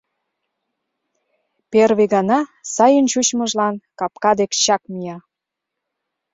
Первый 1.71 2.07
гана 2.13 2.39
сайын 2.75 3.05
чучмыжлан 3.11 3.75
капка 3.99 4.31
дек 4.39 4.51
чак 4.63 4.81
мия. 4.91 5.17